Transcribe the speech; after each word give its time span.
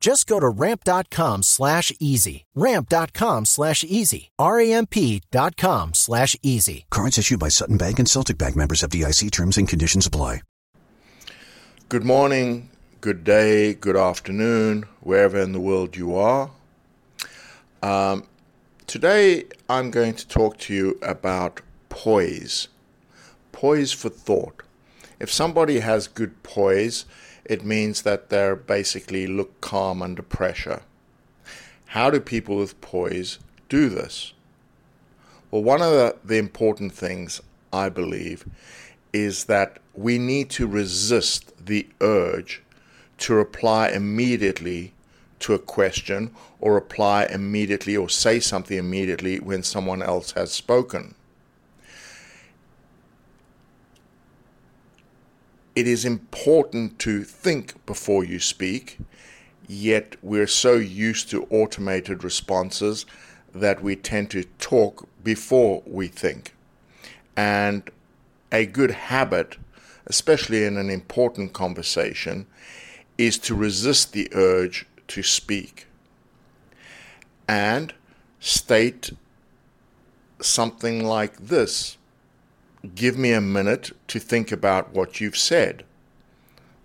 Just 0.00 0.26
go 0.26 0.38
to 0.38 0.48
ramp.com 0.48 1.42
slash 1.42 1.92
easy. 1.98 2.44
Ramp.com 2.54 3.44
slash 3.44 3.84
easy. 3.84 4.30
R-A-M-P.com 4.38 5.94
slash 5.94 6.36
easy. 6.42 6.86
Cards 6.90 7.18
issued 7.18 7.40
by 7.40 7.48
Sutton 7.48 7.76
Bank 7.76 7.98
and 7.98 8.08
Celtic 8.08 8.38
Bank 8.38 8.54
members 8.56 8.82
FDIC 8.82 9.30
terms 9.30 9.58
and 9.58 9.68
conditions 9.68 10.06
apply. 10.06 10.42
Good 11.88 12.04
morning, 12.04 12.68
good 13.00 13.24
day, 13.24 13.72
good 13.72 13.96
afternoon, 13.96 14.84
wherever 15.00 15.40
in 15.40 15.52
the 15.52 15.60
world 15.60 15.96
you 15.96 16.14
are. 16.16 16.50
Um, 17.82 18.24
today 18.86 19.44
I'm 19.70 19.90
going 19.90 20.12
to 20.14 20.28
talk 20.28 20.58
to 20.58 20.74
you 20.74 20.98
about 21.00 21.62
poise. 21.88 22.68
Poise 23.52 23.92
for 23.92 24.10
thought. 24.10 24.62
If 25.18 25.32
somebody 25.32 25.80
has 25.80 26.08
good 26.08 26.42
poise, 26.42 27.06
it 27.48 27.64
means 27.64 28.02
that 28.02 28.28
they're 28.28 28.54
basically 28.54 29.26
look 29.26 29.60
calm 29.60 30.02
under 30.02 30.22
pressure. 30.22 30.82
How 31.86 32.10
do 32.10 32.20
people 32.20 32.56
with 32.56 32.80
poise 32.80 33.38
do 33.68 33.88
this? 33.88 34.34
Well, 35.50 35.62
one 35.62 35.80
of 35.80 35.90
the, 35.90 36.16
the 36.22 36.36
important 36.36 36.92
things, 36.92 37.40
I 37.72 37.88
believe, 37.88 38.44
is 39.12 39.44
that 39.44 39.78
we 39.94 40.18
need 40.18 40.50
to 40.50 40.66
resist 40.66 41.52
the 41.64 41.88
urge 42.00 42.62
to 43.18 43.34
reply 43.34 43.88
immediately 43.88 44.92
to 45.40 45.54
a 45.54 45.58
question 45.58 46.30
or 46.60 46.74
reply 46.74 47.24
immediately 47.24 47.96
or 47.96 48.08
say 48.08 48.40
something 48.40 48.76
immediately 48.76 49.40
when 49.40 49.62
someone 49.62 50.02
else 50.02 50.32
has 50.32 50.52
spoken. 50.52 51.14
It 55.78 55.86
is 55.86 56.04
important 56.04 56.98
to 56.98 57.22
think 57.22 57.86
before 57.86 58.24
you 58.24 58.40
speak, 58.40 58.98
yet 59.68 60.16
we're 60.22 60.48
so 60.48 60.74
used 60.74 61.30
to 61.30 61.44
automated 61.50 62.24
responses 62.24 63.06
that 63.54 63.80
we 63.80 63.94
tend 63.94 64.28
to 64.28 64.42
talk 64.58 65.08
before 65.22 65.84
we 65.86 66.08
think. 66.08 66.52
And 67.36 67.88
a 68.50 68.66
good 68.66 68.90
habit, 68.90 69.56
especially 70.04 70.64
in 70.64 70.76
an 70.76 70.90
important 70.90 71.52
conversation, 71.52 72.48
is 73.16 73.38
to 73.38 73.54
resist 73.54 74.12
the 74.12 74.28
urge 74.34 74.84
to 75.06 75.22
speak 75.22 75.86
and 77.46 77.94
state 78.40 79.12
something 80.40 81.04
like 81.04 81.36
this 81.36 81.97
give 82.94 83.16
me 83.16 83.32
a 83.32 83.40
minute 83.40 83.92
to 84.08 84.18
think 84.18 84.52
about 84.52 84.94
what 84.94 85.20
you've 85.20 85.36
said. 85.36 85.84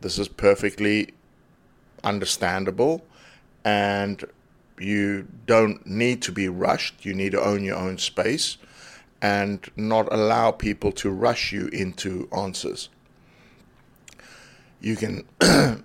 This 0.00 0.18
is 0.18 0.28
perfectly 0.28 1.14
understandable, 2.04 3.04
and 3.64 4.24
you 4.78 5.26
don't 5.46 5.86
need 5.86 6.22
to 6.22 6.32
be 6.32 6.48
rushed. 6.48 7.04
You 7.04 7.14
need 7.14 7.32
to 7.32 7.40
own 7.40 7.64
your 7.64 7.76
own 7.76 7.98
space 7.98 8.58
and 9.20 9.68
not 9.76 10.12
allow 10.12 10.52
people 10.52 10.92
to 10.92 11.10
rush 11.10 11.52
you 11.52 11.66
into 11.68 12.28
answers. 12.36 12.88
You 14.80 14.94
can, 14.94 15.24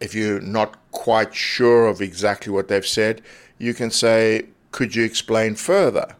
if 0.00 0.14
you're 0.14 0.40
not 0.40 0.76
quite 0.90 1.34
sure 1.34 1.86
of 1.86 2.00
exactly 2.00 2.52
what 2.52 2.68
they've 2.68 2.86
said, 2.86 3.22
you 3.58 3.74
can 3.74 3.90
say, 3.90 4.46
Could 4.72 4.96
you 4.96 5.04
explain 5.04 5.54
further? 5.54 6.16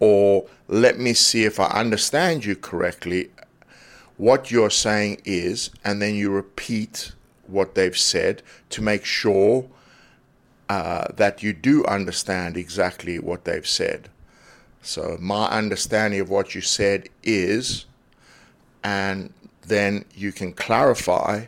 Or 0.00 0.46
let 0.68 0.98
me 0.98 1.14
see 1.14 1.44
if 1.44 1.58
I 1.58 1.66
understand 1.66 2.44
you 2.44 2.56
correctly. 2.56 3.30
What 4.16 4.50
you're 4.50 4.70
saying 4.70 5.22
is, 5.24 5.70
and 5.84 6.02
then 6.02 6.14
you 6.14 6.30
repeat 6.30 7.12
what 7.46 7.74
they've 7.74 7.96
said 7.96 8.42
to 8.70 8.82
make 8.82 9.04
sure 9.04 9.68
uh, 10.68 11.06
that 11.16 11.42
you 11.42 11.52
do 11.52 11.84
understand 11.86 12.56
exactly 12.56 13.18
what 13.18 13.44
they've 13.44 13.66
said. 13.66 14.10
So, 14.82 15.16
my 15.20 15.46
understanding 15.46 16.20
of 16.20 16.30
what 16.30 16.54
you 16.54 16.60
said 16.60 17.08
is, 17.22 17.86
and 18.84 19.32
then 19.62 20.04
you 20.14 20.32
can 20.32 20.52
clarify, 20.52 21.46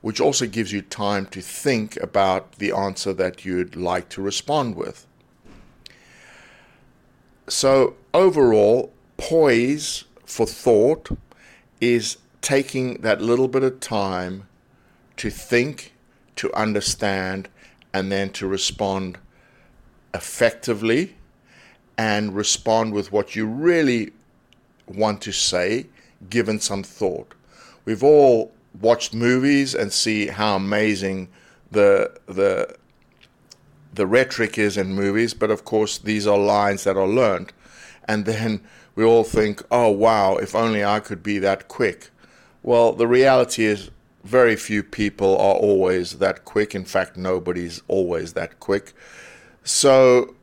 which 0.00 0.20
also 0.20 0.46
gives 0.46 0.72
you 0.72 0.82
time 0.82 1.26
to 1.26 1.40
think 1.40 1.96
about 1.98 2.52
the 2.52 2.72
answer 2.72 3.12
that 3.12 3.44
you'd 3.44 3.76
like 3.76 4.08
to 4.10 4.22
respond 4.22 4.74
with. 4.76 5.06
So, 7.54 7.96
overall, 8.14 8.94
poise 9.18 10.04
for 10.24 10.46
thought 10.46 11.10
is 11.82 12.16
taking 12.40 12.94
that 13.02 13.20
little 13.20 13.46
bit 13.46 13.62
of 13.62 13.78
time 13.78 14.48
to 15.18 15.28
think, 15.28 15.92
to 16.36 16.52
understand, 16.54 17.50
and 17.92 18.10
then 18.10 18.30
to 18.30 18.46
respond 18.46 19.18
effectively 20.14 21.14
and 21.98 22.34
respond 22.34 22.94
with 22.94 23.12
what 23.12 23.36
you 23.36 23.44
really 23.44 24.12
want 24.88 25.20
to 25.20 25.30
say, 25.30 25.88
given 26.30 26.58
some 26.58 26.82
thought. 26.82 27.34
We've 27.84 28.02
all 28.02 28.50
watched 28.80 29.12
movies 29.12 29.74
and 29.74 29.92
see 29.92 30.28
how 30.28 30.56
amazing 30.56 31.28
the 31.70 32.18
the 32.24 32.76
the 33.92 34.06
rhetoric 34.06 34.58
is 34.58 34.76
in 34.76 34.94
movies, 34.94 35.34
but 35.34 35.50
of 35.50 35.64
course, 35.64 35.98
these 35.98 36.26
are 36.26 36.38
lines 36.38 36.84
that 36.84 36.96
are 36.96 37.06
learned. 37.06 37.52
And 38.06 38.24
then 38.24 38.62
we 38.94 39.04
all 39.04 39.24
think, 39.24 39.62
oh, 39.70 39.90
wow, 39.90 40.36
if 40.36 40.54
only 40.54 40.84
I 40.84 41.00
could 41.00 41.22
be 41.22 41.38
that 41.38 41.68
quick. 41.68 42.10
Well, 42.62 42.92
the 42.92 43.06
reality 43.06 43.64
is, 43.64 43.90
very 44.24 44.54
few 44.54 44.82
people 44.82 45.36
are 45.36 45.54
always 45.54 46.18
that 46.18 46.44
quick. 46.44 46.74
In 46.74 46.84
fact, 46.84 47.16
nobody's 47.16 47.82
always 47.88 48.34
that 48.34 48.60
quick. 48.60 48.92
So, 49.64 50.34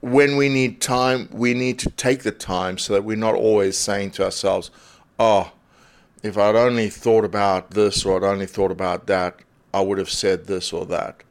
when 0.00 0.36
we 0.36 0.48
need 0.48 0.80
time, 0.80 1.28
we 1.32 1.54
need 1.54 1.78
to 1.80 1.90
take 1.90 2.22
the 2.22 2.32
time 2.32 2.78
so 2.78 2.92
that 2.94 3.04
we're 3.04 3.16
not 3.16 3.34
always 3.34 3.76
saying 3.76 4.12
to 4.12 4.24
ourselves, 4.24 4.70
oh, 5.18 5.52
if 6.22 6.38
I'd 6.38 6.56
only 6.56 6.88
thought 6.88 7.24
about 7.24 7.72
this 7.72 8.04
or 8.04 8.16
I'd 8.16 8.30
only 8.30 8.46
thought 8.46 8.70
about 8.70 9.06
that, 9.06 9.40
I 9.72 9.80
would 9.80 9.98
have 9.98 10.10
said 10.10 10.46
this 10.46 10.72
or 10.72 10.86
that. 10.86 11.22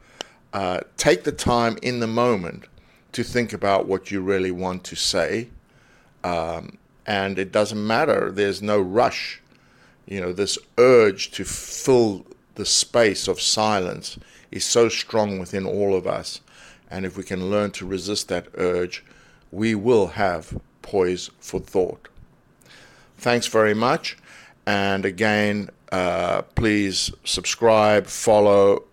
Uh, 0.53 0.81
take 0.97 1.23
the 1.23 1.31
time 1.31 1.77
in 1.81 2.00
the 2.00 2.07
moment 2.07 2.65
to 3.11 3.23
think 3.23 3.53
about 3.53 3.88
what 3.88 4.11
you 4.11 4.21
really 4.21 4.51
want 4.51 4.83
to 4.83 4.95
say. 4.95 5.50
Um, 6.23 6.77
and 7.05 7.38
it 7.38 7.51
doesn't 7.51 7.85
matter, 7.85 8.31
there's 8.31 8.61
no 8.61 8.79
rush. 8.79 9.41
You 10.05 10.21
know, 10.21 10.31
this 10.31 10.57
urge 10.77 11.31
to 11.31 11.44
fill 11.44 12.25
the 12.55 12.65
space 12.65 13.27
of 13.27 13.41
silence 13.41 14.17
is 14.51 14.63
so 14.63 14.89
strong 14.89 15.39
within 15.39 15.65
all 15.65 15.95
of 15.95 16.05
us. 16.05 16.39
And 16.89 17.05
if 17.05 17.17
we 17.17 17.23
can 17.23 17.50
learn 17.50 17.71
to 17.71 17.85
resist 17.85 18.27
that 18.27 18.47
urge, 18.55 19.03
we 19.51 19.73
will 19.73 20.07
have 20.07 20.59
poise 20.81 21.31
for 21.39 21.59
thought. 21.59 22.07
Thanks 23.17 23.47
very 23.47 23.73
much. 23.73 24.17
And 24.65 25.03
again, 25.05 25.69
uh, 25.91 26.44
please 26.55 27.11
subscribe, 27.23 28.05
follow, 28.07 28.83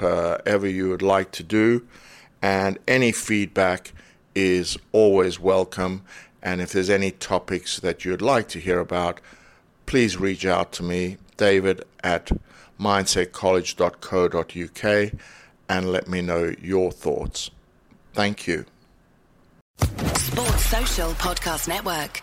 Uh, 0.00 0.38
whatever 0.38 0.68
you 0.68 0.88
would 0.88 1.02
like 1.02 1.32
to 1.32 1.42
do. 1.42 1.86
And 2.40 2.78
any 2.88 3.12
feedback 3.12 3.92
is 4.34 4.78
always 4.92 5.38
welcome. 5.38 6.02
And 6.42 6.60
if 6.60 6.72
there's 6.72 6.90
any 6.90 7.12
topics 7.12 7.78
that 7.80 8.04
you'd 8.04 8.22
like 8.22 8.48
to 8.48 8.58
hear 8.58 8.80
about, 8.80 9.20
please 9.86 10.16
reach 10.16 10.44
out 10.44 10.72
to 10.72 10.82
me, 10.82 11.18
David 11.36 11.84
at 12.02 12.32
mindsetcollege.co.uk, 12.80 15.12
and 15.68 15.92
let 15.92 16.08
me 16.08 16.20
know 16.20 16.52
your 16.60 16.90
thoughts. 16.90 17.52
Thank 18.12 18.48
you. 18.48 18.64
Sports 19.78 20.66
Social 20.66 21.12
Podcast 21.12 21.68
Network. 21.68 22.22